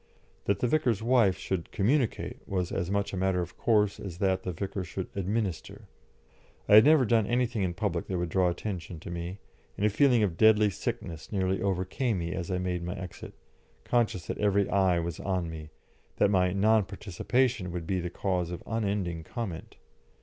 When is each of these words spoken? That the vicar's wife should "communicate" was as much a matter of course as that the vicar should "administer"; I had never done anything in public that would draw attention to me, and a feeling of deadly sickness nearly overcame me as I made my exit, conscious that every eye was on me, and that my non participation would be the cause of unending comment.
That 0.45 0.61
the 0.61 0.67
vicar's 0.67 1.03
wife 1.03 1.37
should 1.37 1.71
"communicate" 1.71 2.39
was 2.47 2.71
as 2.71 2.89
much 2.89 3.13
a 3.13 3.17
matter 3.17 3.39
of 3.39 3.55
course 3.55 3.99
as 3.99 4.17
that 4.17 4.41
the 4.41 4.51
vicar 4.51 4.83
should 4.83 5.11
"administer"; 5.15 5.83
I 6.67 6.73
had 6.73 6.85
never 6.85 7.05
done 7.05 7.27
anything 7.27 7.61
in 7.61 7.75
public 7.75 8.07
that 8.07 8.17
would 8.17 8.29
draw 8.29 8.49
attention 8.49 8.99
to 9.01 9.11
me, 9.11 9.37
and 9.77 9.85
a 9.85 9.91
feeling 9.91 10.23
of 10.23 10.37
deadly 10.37 10.71
sickness 10.71 11.31
nearly 11.31 11.61
overcame 11.61 12.17
me 12.17 12.33
as 12.33 12.49
I 12.49 12.57
made 12.57 12.81
my 12.83 12.95
exit, 12.95 13.35
conscious 13.83 14.25
that 14.25 14.39
every 14.39 14.67
eye 14.71 14.97
was 14.97 15.19
on 15.19 15.47
me, 15.51 15.59
and 15.59 15.69
that 16.17 16.31
my 16.31 16.51
non 16.51 16.85
participation 16.85 17.71
would 17.71 17.85
be 17.85 17.99
the 17.99 18.09
cause 18.09 18.49
of 18.49 18.63
unending 18.65 19.23
comment. 19.23 19.75